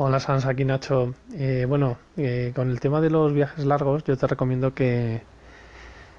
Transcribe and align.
Hola 0.00 0.20
Sans, 0.20 0.46
aquí 0.46 0.64
Nacho. 0.64 1.12
Eh, 1.34 1.66
bueno, 1.68 1.96
eh, 2.16 2.52
con 2.54 2.70
el 2.70 2.78
tema 2.78 3.00
de 3.00 3.10
los 3.10 3.32
viajes 3.32 3.64
largos, 3.64 4.04
yo 4.04 4.16
te 4.16 4.28
recomiendo 4.28 4.72
que, 4.72 5.22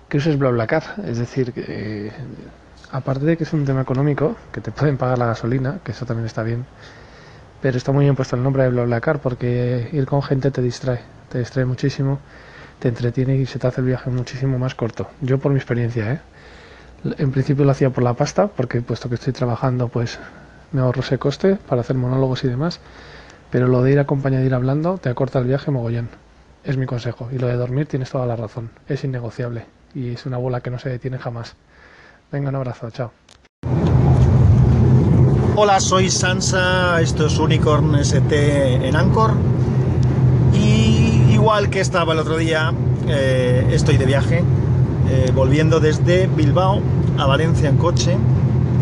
que 0.09 0.17
uses 0.17 0.37
BlaBlaCar. 0.37 0.83
Es 1.05 1.17
decir, 1.17 1.53
eh, 1.55 2.11
aparte 2.91 3.23
de 3.23 3.37
que 3.37 3.45
es 3.45 3.53
un 3.53 3.63
tema 3.63 3.79
económico, 3.79 4.35
que 4.51 4.59
te 4.59 4.71
pueden 4.71 4.97
pagar 4.97 5.17
la 5.17 5.27
gasolina, 5.27 5.79
que 5.81 5.93
eso 5.93 6.05
también 6.05 6.25
está 6.25 6.43
bien, 6.43 6.65
pero 7.61 7.77
está 7.77 7.93
muy 7.93 8.03
bien 8.03 8.17
puesto 8.17 8.35
el 8.35 8.43
nombre 8.43 8.63
de 8.63 8.69
BlaBlaCar 8.69 9.19
porque 9.19 9.87
ir 9.93 10.05
con 10.05 10.21
gente 10.23 10.51
te 10.51 10.61
distrae, 10.61 10.99
te 11.29 11.39
distrae 11.39 11.63
muchísimo, 11.63 12.19
te 12.79 12.89
entretiene 12.89 13.37
y 13.37 13.45
se 13.45 13.59
te 13.59 13.67
hace 13.67 13.79
el 13.79 13.87
viaje 13.87 14.09
muchísimo 14.09 14.59
más 14.59 14.75
corto. 14.75 15.07
Yo 15.21 15.37
por 15.37 15.53
mi 15.53 15.57
experiencia, 15.57 16.11
¿eh? 16.11 16.19
En 17.17 17.31
principio 17.31 17.63
lo 17.63 17.71
hacía 17.71 17.91
por 17.91 18.03
la 18.03 18.13
pasta, 18.13 18.47
porque 18.47 18.81
puesto 18.81 19.07
que 19.07 19.15
estoy 19.15 19.31
trabajando, 19.31 19.87
pues 19.87 20.19
me 20.73 20.81
ahorro 20.81 20.99
ese 20.99 21.17
coste 21.17 21.55
para 21.55 21.79
hacer 21.79 21.95
monólogos 21.95 22.43
y 22.43 22.49
demás. 22.49 22.81
Pero 23.51 23.67
lo 23.67 23.81
de 23.81 23.91
ir 23.91 23.99
acompañado 23.99 24.43
y 24.43 24.47
ir 24.47 24.53
hablando 24.53 24.97
te 24.97 25.09
acorta 25.09 25.39
el 25.39 25.45
viaje 25.45 25.71
mogollón. 25.71 26.09
Es 26.63 26.77
mi 26.77 26.85
consejo. 26.85 27.29
Y 27.31 27.39
lo 27.39 27.47
de 27.47 27.55
dormir 27.55 27.87
tienes 27.87 28.11
toda 28.11 28.25
la 28.25 28.35
razón. 28.35 28.69
Es 28.87 29.03
innegociable. 29.03 29.65
Y 29.95 30.09
es 30.13 30.25
una 30.25 30.37
bola 30.37 30.61
que 30.61 30.69
no 30.69 30.77
se 30.77 30.89
detiene 30.89 31.17
jamás. 31.17 31.55
Venga, 32.31 32.49
un 32.49 32.55
abrazo. 32.55 32.91
Chao. 32.91 33.11
Hola, 35.55 35.79
soy 35.79 36.09
Sansa. 36.09 37.01
Esto 37.01 37.25
es 37.25 37.39
Unicorn 37.39 37.95
ST 37.95 38.87
en 38.87 38.95
Anchor. 38.95 39.31
Y 40.53 41.31
igual 41.31 41.69
que 41.69 41.79
estaba 41.79 42.13
el 42.13 42.19
otro 42.19 42.37
día, 42.37 42.71
eh, 43.07 43.67
estoy 43.71 43.97
de 43.97 44.05
viaje. 44.05 44.43
eh, 45.11 45.31
volviendo 45.33 45.79
desde 45.79 46.27
Bilbao 46.27 46.81
a 47.17 47.25
Valencia 47.25 47.67
en 47.67 47.77
coche. 47.77 48.15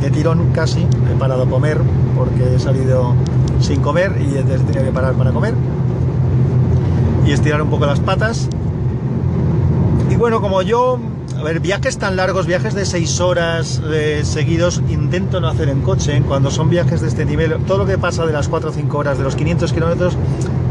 De 0.02 0.12
tirón 0.12 0.52
casi. 0.52 0.82
He 0.82 1.18
parado 1.18 1.44
a 1.44 1.50
comer 1.50 1.78
porque 2.18 2.56
he 2.56 2.60
salido 2.60 3.16
sin 3.60 3.82
comer 3.82 4.14
y 4.20 4.38
entonces 4.38 4.66
tenía 4.66 4.84
que 4.84 4.92
parar 4.92 5.14
para 5.14 5.32
comer 5.32 5.54
y 7.26 7.32
estirar 7.32 7.62
un 7.62 7.70
poco 7.70 7.86
las 7.86 8.00
patas. 8.00 8.48
Y 10.10 10.16
bueno, 10.16 10.42
como 10.42 10.62
yo, 10.62 11.00
a 11.38 11.44
ver, 11.44 11.60
viajes 11.60 11.98
tan 11.98 12.16
largos, 12.16 12.48
viajes 12.48 12.74
de 12.74 12.86
6 12.86 13.20
horas 13.20 13.82
eh, 13.92 14.22
seguidos, 14.24 14.82
intento 14.90 15.42
no 15.42 15.50
hacer 15.50 15.70
en 15.70 15.82
coche. 15.82 16.22
Cuando 16.26 16.50
son 16.50 16.70
viajes 16.70 17.02
de 17.02 17.08
este 17.10 17.26
nivel, 17.26 17.56
todo 17.66 17.80
lo 17.80 17.86
que 17.86 17.98
pasa 17.98 18.26
de 18.26 18.32
las 18.32 18.48
4 18.48 18.70
o 18.70 18.74
5 18.74 18.98
horas, 18.98 19.18
de 19.18 19.26
los 19.26 19.36
500 19.36 19.74
kilómetros, 19.74 20.18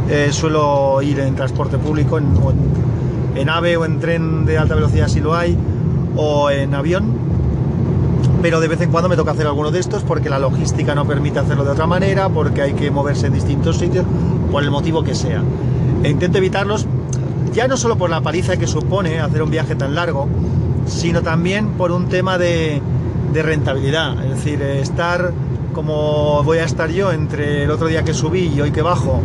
eh, 0.08 0.28
suelo 0.32 1.02
ir 1.02 1.20
en 1.20 1.34
transporte 1.34 1.76
público, 1.76 2.16
en, 2.16 2.24
en, 2.24 3.40
en 3.42 3.48
AVE 3.50 3.76
o 3.76 3.84
en 3.84 4.00
tren 4.00 4.46
de 4.46 4.56
alta 4.56 4.74
velocidad 4.74 5.08
si 5.08 5.20
lo 5.20 5.34
hay, 5.34 5.58
o 6.16 6.50
en 6.50 6.74
avión 6.74 7.35
pero 8.42 8.60
de 8.60 8.68
vez 8.68 8.80
en 8.80 8.90
cuando 8.90 9.08
me 9.08 9.16
toca 9.16 9.32
hacer 9.32 9.46
alguno 9.46 9.70
de 9.70 9.80
estos 9.80 10.02
porque 10.02 10.28
la 10.28 10.38
logística 10.38 10.94
no 10.94 11.06
permite 11.06 11.38
hacerlo 11.38 11.64
de 11.64 11.70
otra 11.70 11.86
manera, 11.86 12.28
porque 12.28 12.62
hay 12.62 12.74
que 12.74 12.90
moverse 12.90 13.26
en 13.26 13.32
distintos 13.32 13.78
sitios, 13.78 14.04
por 14.50 14.62
el 14.62 14.70
motivo 14.70 15.02
que 15.02 15.14
sea. 15.14 15.42
E 16.02 16.10
intento 16.10 16.38
evitarlos, 16.38 16.86
ya 17.52 17.68
no 17.68 17.76
solo 17.76 17.96
por 17.96 18.10
la 18.10 18.20
paliza 18.20 18.56
que 18.56 18.66
supone 18.66 19.18
hacer 19.18 19.42
un 19.42 19.50
viaje 19.50 19.74
tan 19.74 19.94
largo, 19.94 20.28
sino 20.86 21.22
también 21.22 21.70
por 21.70 21.90
un 21.92 22.08
tema 22.08 22.38
de, 22.38 22.80
rentabilidad. 23.34 24.24
Es 24.24 24.30
decir, 24.30 24.62
estar 24.62 25.30
como 25.74 26.42
voy 26.42 26.56
a 26.56 26.64
estar 26.64 26.88
yo 26.88 27.12
entre 27.12 27.64
el 27.64 27.70
otro 27.70 27.86
día 27.86 28.02
que 28.02 28.14
subí 28.14 28.50
y 28.54 28.62
hoy 28.62 28.70
que 28.70 28.80
bajo, 28.80 29.20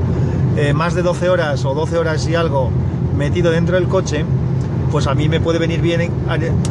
eh, 0.58 0.74
más 0.74 0.96
de 0.96 1.02
12 1.02 1.30
horas 1.30 1.64
o 1.64 1.74
12 1.74 1.98
horas 1.98 2.28
y 2.28 2.36
algo 2.36 2.70
metido 3.18 3.52
dentro 3.52 3.76
del 3.76 3.88
coche, 3.88 4.26
pues 4.92 5.08
a 5.08 5.16
mí 5.16 5.30
me 5.30 5.40
puede 5.40 5.58
venir 5.58 5.82
bien, 5.82 6.12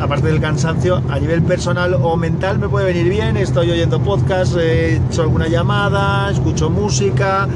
aparte 0.00 0.26
del 0.26 0.40
cansancio, 0.40 1.02
a 1.08 1.18
nivel 1.18 1.42
personal 1.42 1.94
o 1.94 2.16
mental 2.16 2.58
me 2.58 2.68
puede 2.68 2.84
venir 2.84 3.08
bien, 3.08 3.36
estoy 3.38 3.70
oyendo 3.70 4.00
podcast, 4.00 4.56
he 4.56 4.96
hecho 4.96 5.22
alguna 5.22 5.48
llamada, 5.48 6.30
escucho 6.30 6.68
música. 6.68 7.48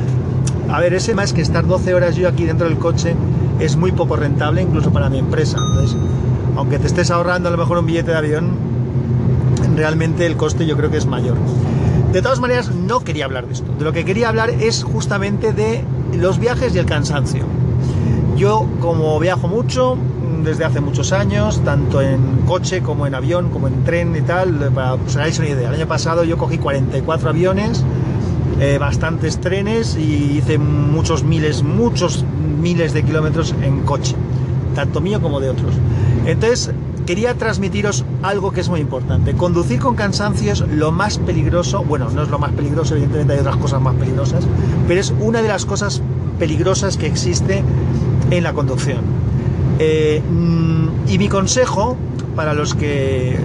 A 0.70 0.80
ver, 0.80 0.94
ese 0.94 1.14
más 1.14 1.34
que 1.34 1.42
estar 1.42 1.66
12 1.66 1.94
horas 1.94 2.16
yo 2.16 2.26
aquí 2.28 2.44
dentro 2.44 2.66
del 2.66 2.78
coche 2.78 3.14
es 3.60 3.76
muy 3.76 3.92
poco 3.92 4.16
rentable 4.16 4.62
incluso 4.62 4.90
para 4.90 5.10
mi 5.10 5.18
empresa. 5.18 5.58
Entonces, 5.58 5.96
aunque 6.56 6.78
te 6.78 6.86
estés 6.86 7.10
ahorrando 7.10 7.50
a 7.50 7.52
lo 7.52 7.58
mejor 7.58 7.78
un 7.78 7.86
billete 7.86 8.12
de 8.12 8.16
avión, 8.16 8.50
realmente 9.76 10.24
el 10.24 10.36
coste 10.36 10.64
yo 10.66 10.76
creo 10.76 10.90
que 10.90 10.96
es 10.96 11.06
mayor. 11.06 11.36
De 12.12 12.22
todas 12.22 12.40
maneras, 12.40 12.74
no 12.74 13.00
quería 13.00 13.26
hablar 13.26 13.46
de 13.46 13.52
esto. 13.52 13.70
De 13.78 13.84
lo 13.84 13.92
que 13.92 14.04
quería 14.04 14.30
hablar 14.30 14.48
es 14.48 14.82
justamente 14.82 15.52
de 15.52 15.84
los 16.16 16.38
viajes 16.38 16.74
y 16.74 16.78
el 16.78 16.86
cansancio. 16.86 17.44
Yo, 18.36 18.66
como 18.80 19.18
viajo 19.20 19.46
mucho, 19.48 19.96
desde 20.44 20.64
hace 20.64 20.80
muchos 20.80 21.12
años, 21.12 21.62
tanto 21.64 22.00
en 22.00 22.42
coche 22.46 22.82
como 22.82 23.06
en 23.06 23.14
avión, 23.14 23.50
como 23.50 23.68
en 23.68 23.82
tren 23.84 24.14
y 24.14 24.20
tal, 24.20 24.70
para 24.74 24.96
que 24.96 25.04
os 25.06 25.16
hagáis 25.16 25.38
una 25.38 25.48
idea. 25.48 25.68
El 25.68 25.74
año 25.74 25.88
pasado 25.88 26.24
yo 26.24 26.36
cogí 26.38 26.58
44 26.58 27.30
aviones, 27.30 27.84
eh, 28.60 28.78
bastantes 28.78 29.40
trenes 29.40 29.96
y 29.96 30.38
hice 30.38 30.58
muchos 30.58 31.24
miles, 31.24 31.62
muchos 31.62 32.24
miles 32.60 32.92
de 32.92 33.02
kilómetros 33.02 33.54
en 33.62 33.80
coche, 33.80 34.14
tanto 34.74 35.00
mío 35.00 35.20
como 35.20 35.40
de 35.40 35.50
otros. 35.50 35.74
Entonces, 36.26 36.70
quería 37.06 37.34
transmitiros 37.34 38.04
algo 38.22 38.52
que 38.52 38.60
es 38.60 38.68
muy 38.68 38.80
importante. 38.80 39.34
Conducir 39.34 39.80
con 39.80 39.94
cansancio 39.94 40.52
es 40.52 40.60
lo 40.60 40.92
más 40.92 41.18
peligroso, 41.18 41.84
bueno, 41.84 42.08
no 42.10 42.22
es 42.22 42.28
lo 42.28 42.38
más 42.38 42.52
peligroso, 42.52 42.94
evidentemente 42.94 43.34
hay 43.34 43.40
otras 43.40 43.56
cosas 43.56 43.80
más 43.80 43.94
peligrosas, 43.96 44.46
pero 44.86 45.00
es 45.00 45.12
una 45.20 45.42
de 45.42 45.48
las 45.48 45.64
cosas 45.66 46.02
peligrosas 46.38 46.96
que 46.96 47.06
existe 47.06 47.62
en 48.30 48.42
la 48.42 48.52
conducción. 48.52 49.23
Eh, 49.78 50.22
y 51.08 51.18
mi 51.18 51.28
consejo, 51.28 51.96
para 52.36 52.54
los 52.54 52.74
que 52.74 53.38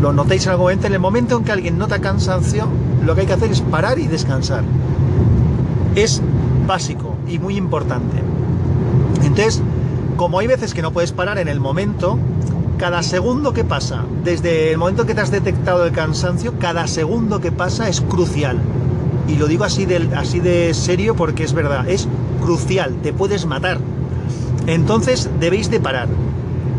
lo 0.00 0.12
notéis 0.12 0.44
en 0.46 0.50
algún 0.52 0.64
momento, 0.64 0.86
en 0.86 0.92
el 0.92 1.00
momento 1.00 1.36
en 1.36 1.44
que 1.44 1.52
alguien 1.52 1.78
nota 1.78 2.00
cansancio, 2.00 2.68
lo 3.04 3.14
que 3.14 3.22
hay 3.22 3.26
que 3.26 3.32
hacer 3.32 3.50
es 3.50 3.60
parar 3.60 3.98
y 3.98 4.06
descansar. 4.06 4.64
Es 5.94 6.22
básico 6.66 7.16
y 7.26 7.38
muy 7.38 7.56
importante. 7.56 8.22
Entonces, 9.22 9.62
como 10.16 10.38
hay 10.38 10.46
veces 10.46 10.74
que 10.74 10.82
no 10.82 10.92
puedes 10.92 11.12
parar 11.12 11.38
en 11.38 11.48
el 11.48 11.60
momento, 11.60 12.18
cada 12.76 13.02
segundo 13.02 13.52
que 13.52 13.64
pasa, 13.64 14.04
desde 14.24 14.72
el 14.72 14.78
momento 14.78 15.04
que 15.06 15.14
te 15.14 15.20
has 15.20 15.30
detectado 15.30 15.84
el 15.84 15.92
cansancio, 15.92 16.54
cada 16.58 16.86
segundo 16.86 17.40
que 17.40 17.50
pasa 17.50 17.88
es 17.88 18.00
crucial. 18.00 18.58
Y 19.26 19.36
lo 19.36 19.46
digo 19.46 19.64
así 19.64 19.84
de, 19.84 20.08
así 20.16 20.40
de 20.40 20.72
serio 20.74 21.14
porque 21.16 21.44
es 21.44 21.52
verdad, 21.52 21.88
es 21.88 22.08
crucial, 22.40 22.94
te 23.02 23.12
puedes 23.12 23.46
matar. 23.46 23.78
Entonces 24.68 25.30
debéis 25.40 25.70
de 25.70 25.80
parar. 25.80 26.08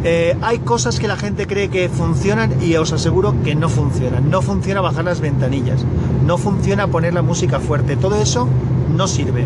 Eh, 0.04 0.38
hay 0.44 0.60
cosas 0.60 1.00
que 1.00 1.08
la 1.08 1.18
gente 1.18 1.48
cree 1.48 1.70
que 1.70 1.90
funcionan 1.90 2.62
y 2.62 2.76
os 2.76 2.94
aseguro 2.94 3.34
que 3.44 3.56
no 3.56 3.68
funcionan. 3.68 4.30
No 4.30 4.44
funciona 4.44 4.80
bajar 4.80 5.06
las 5.06 5.20
ventanillas, 5.20 5.84
no 6.26 6.38
funciona 6.38 6.88
poner 6.88 7.16
la 7.16 7.24
música 7.24 7.60
fuerte, 7.60 7.98
todo 7.98 8.22
eso 8.22 8.48
no 8.96 9.08
sirve. 9.08 9.46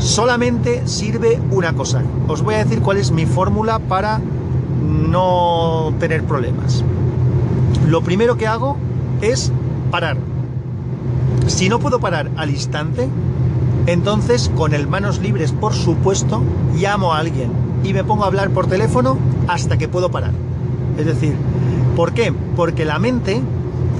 Solamente 0.00 0.86
sirve 0.88 1.40
una 1.52 1.72
cosa. 1.72 2.02
Os 2.26 2.42
voy 2.42 2.56
a 2.56 2.64
decir 2.64 2.82
cuál 2.82 2.96
es 2.96 3.12
mi 3.12 3.26
fórmula 3.26 3.78
para 3.78 4.20
no 4.82 5.94
tener 6.00 6.24
problemas. 6.24 6.84
Lo 7.86 8.02
primero 8.02 8.36
que 8.36 8.48
hago 8.48 8.76
es 9.22 9.52
parar. 9.92 10.16
Si 11.46 11.68
no 11.68 11.78
puedo 11.78 12.00
parar 12.00 12.28
al 12.36 12.50
instante, 12.50 13.08
entonces 13.86 14.50
con 14.56 14.74
el 14.74 14.88
manos 14.88 15.20
libres, 15.20 15.52
por 15.52 15.74
supuesto, 15.74 16.42
llamo 16.74 17.14
a 17.14 17.20
alguien 17.20 17.67
y 17.84 17.92
me 17.92 18.04
pongo 18.04 18.24
a 18.24 18.26
hablar 18.26 18.50
por 18.50 18.66
teléfono 18.66 19.18
hasta 19.46 19.78
que 19.78 19.88
puedo 19.88 20.10
parar. 20.10 20.32
Es 20.98 21.06
decir, 21.06 21.34
¿por 21.96 22.12
qué? 22.12 22.32
Porque 22.56 22.84
la 22.84 22.98
mente 22.98 23.40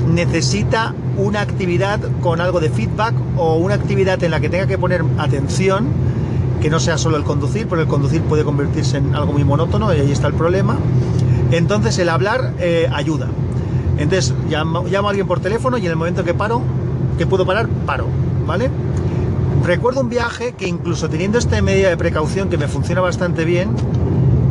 necesita 0.06 0.94
una 1.16 1.41
actividad 1.41 2.00
con 2.22 2.41
algo 2.41 2.61
de 2.61 2.71
feedback 2.71 3.15
o 3.37 3.56
una 3.56 3.75
actividad 3.75 4.22
en 4.22 4.31
la 4.31 4.41
que 4.41 4.49
tenga 4.49 4.67
que 4.67 4.78
poner 4.78 5.05
atención, 5.19 5.88
que 6.61 6.71
no 6.71 6.81
sea 6.81 6.99
solo 6.99 7.17
el 7.17 7.25
conducir, 7.25 7.67
porque 7.67 7.83
el 7.83 7.88
conducir 7.88 8.22
puede 8.22 8.44
convertirse 8.44 8.99
en 8.99 9.15
algo 9.15 9.33
muy 9.33 9.44
monótono 9.44 9.94
y 9.94 10.00
ahí 10.00 10.12
está 10.12 10.27
el 10.27 10.34
problema. 10.34 10.77
Entonces 11.50 11.99
el 11.99 12.09
hablar 12.09 12.53
eh, 12.59 12.88
ayuda. 12.93 13.28
Entonces 13.99 14.34
llamo, 14.49 14.84
llamo, 14.84 15.09
a 15.09 15.11
alguien 15.11 15.27
por 15.27 15.41
teléfono 15.41 15.78
y 15.78 15.84
en 15.87 15.91
el 15.91 15.97
momento 15.97 16.25
que 16.25 16.34
paro, 16.34 16.62
que 17.17 17.27
puedo 17.27 17.44
parar, 17.44 17.69
paro, 17.87 18.06
¿vale? 18.47 18.71
Recuerdo 19.64 20.00
un 20.00 20.08
viaje 20.08 20.52
que 20.52 20.66
incluso 20.66 21.08
teniendo 21.08 21.38
esta 21.38 21.60
medida 21.60 21.88
de 21.88 21.96
precaución 21.96 22.49
que 22.49 22.56
me 22.56 22.69
funciona 22.69 23.00
bastante 23.00 23.44
bien, 23.44 23.70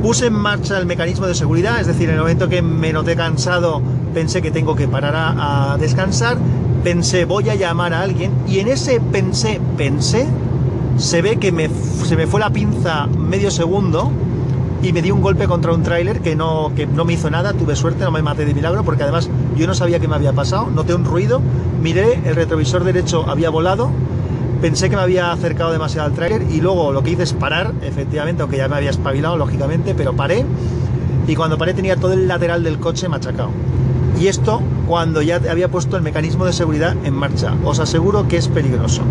puse 0.01 0.27
en 0.27 0.33
marcha 0.33 0.77
el 0.77 0.85
mecanismo 0.85 1.25
de 1.25 1.35
seguridad, 1.35 1.79
es 1.79 1.87
decir, 1.87 2.09
en 2.09 2.15
el 2.15 2.21
momento 2.21 2.47
que 2.49 2.61
me 2.61 2.93
noté 2.93 3.15
cansado, 3.15 3.81
pensé 4.13 4.41
que 4.41 4.51
tengo 4.51 4.75
que 4.75 4.87
parar 4.87 5.13
a, 5.15 5.77
descansar, 5.79 6.37
pensé 6.83 7.25
voy 7.25 7.49
a 7.49 7.55
llamar 7.55 7.93
a 7.93 8.01
alguien. 8.01 8.31
Y 8.47 8.59
en 8.59 8.67
ese 8.67 8.99
pensé, 8.99 9.59
pensé, 9.75 10.27
se 10.97 11.21
ve 11.21 11.37
que 11.37 11.51
me, 11.51 11.69
se 11.69 12.15
me 12.15 12.27
fue 12.27 12.39
la 12.39 12.49
pinza 12.49 13.07
medio 13.07 13.49
segundo 13.49 14.11
y 14.81 14.93
me 14.93 15.01
di 15.01 15.11
un 15.11 15.21
golpe 15.21 15.47
contra 15.47 15.73
un 15.73 15.83
tráiler 15.83 16.21
que 16.21 16.35
no, 16.35 16.71
que 16.75 16.85
no 16.85 17.03
me 17.05 17.13
hizo 17.13 17.29
nada, 17.29 17.53
tuve 17.53 17.75
suerte, 17.75 18.03
no 18.03 18.11
me 18.11 18.21
maté 18.21 18.45
de 18.45 18.53
milagro 18.53 18.83
porque 18.83 19.03
además 19.03 19.29
yo 19.55 19.67
no 19.67 19.73
sabía 19.73 19.99
qué 19.99 20.07
me 20.07 20.15
había 20.15 20.33
pasado, 20.33 20.69
noté 20.69 20.93
un 20.93 21.05
ruido, 21.05 21.41
miré, 21.81 22.21
el 22.25 22.35
retrovisor 22.35 22.83
derecho 22.83 23.25
había 23.27 23.49
volado, 23.49 23.89
pensé 24.61 24.89
que 24.89 24.95
me 24.95 25.01
había 25.01 25.31
acercado 25.31 25.71
demasiado 25.71 26.07
al 26.07 26.13
tráiler 26.13 26.43
y 26.49 26.61
luego 26.61 26.91
lo 26.91 27.03
que 27.03 27.11
hice 27.11 27.23
es 27.23 27.33
parar, 27.33 27.73
efectivamente, 27.81 28.41
aunque 28.41 28.57
ya 28.57 28.67
me 28.67 28.75
había 28.75 28.89
espabilado, 28.89 29.37
lógicamente, 29.37 29.93
pero 29.95 30.13
paré 30.13 30.45
y 31.27 31.35
cuando 31.35 31.57
paré 31.57 31.73
tenía 31.73 31.97
todo 31.97 32.13
el 32.13 32.27
lateral 32.27 32.63
del 32.63 32.79
coche 32.79 33.09
machacado. 33.09 33.49
Y 34.19 34.27
esto 34.27 34.61
cuando 34.87 35.21
ya 35.21 35.35
había 35.49 35.69
puesto 35.69 35.97
el 35.97 36.01
mecanismo 36.01 36.45
de 36.45 36.53
seguridad 36.53 36.95
en 37.03 37.13
marcha. 37.13 37.53
Os 37.63 37.79
aseguro 37.79 38.27
que 38.27 38.37
es 38.37 38.47
peligroso. 38.47 39.03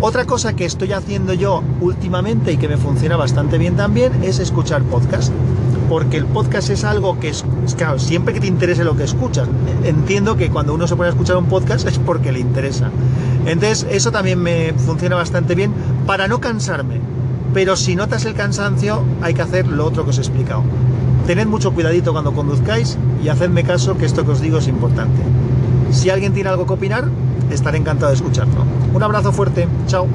Otra 0.00 0.24
cosa 0.24 0.54
que 0.54 0.64
estoy 0.64 0.92
haciendo 0.92 1.32
yo 1.32 1.62
últimamente 1.80 2.52
y 2.52 2.56
que 2.56 2.68
me 2.68 2.76
funciona 2.76 3.16
bastante 3.16 3.58
bien 3.58 3.76
también 3.76 4.12
es 4.24 4.38
escuchar 4.40 4.82
podcast. 4.82 5.32
Porque 5.88 6.16
el 6.16 6.24
podcast 6.24 6.70
es 6.70 6.84
algo 6.84 7.18
que 7.20 7.28
es, 7.28 7.44
claro, 7.76 7.98
siempre 7.98 8.34
que 8.34 8.40
te 8.40 8.46
interese 8.46 8.84
lo 8.84 8.96
que 8.96 9.04
escuchas. 9.04 9.48
Entiendo 9.84 10.36
que 10.36 10.50
cuando 10.50 10.74
uno 10.74 10.86
se 10.88 10.96
pone 10.96 11.08
a 11.08 11.12
escuchar 11.12 11.36
un 11.36 11.46
podcast 11.46 11.86
es 11.86 11.98
porque 11.98 12.32
le 12.32 12.40
interesa. 12.40 12.90
Entonces, 13.46 13.86
eso 13.90 14.10
también 14.10 14.40
me 14.40 14.72
funciona 14.72 15.14
bastante 15.14 15.54
bien 15.54 15.72
para 16.06 16.26
no 16.26 16.40
cansarme. 16.40 17.00
Pero 17.54 17.76
si 17.76 17.94
notas 17.94 18.24
el 18.24 18.34
cansancio, 18.34 19.02
hay 19.22 19.34
que 19.34 19.42
hacer 19.42 19.66
lo 19.68 19.86
otro 19.86 20.04
que 20.04 20.10
os 20.10 20.18
he 20.18 20.20
explicado. 20.22 20.62
Tened 21.26 21.46
mucho 21.46 21.72
cuidadito 21.72 22.12
cuando 22.12 22.32
conduzcáis 22.32 22.98
y 23.22 23.28
hacedme 23.28 23.64
caso 23.64 23.96
que 23.96 24.06
esto 24.06 24.24
que 24.24 24.32
os 24.32 24.40
digo 24.40 24.58
es 24.58 24.68
importante. 24.68 25.22
Si 25.90 26.10
alguien 26.10 26.32
tiene 26.32 26.50
algo 26.50 26.66
que 26.66 26.74
opinar, 26.74 27.08
estaré 27.50 27.78
encantado 27.78 28.10
de 28.10 28.16
escucharlo. 28.16 28.64
Un 28.92 29.02
abrazo 29.02 29.32
fuerte, 29.32 29.68
chao. 29.86 30.06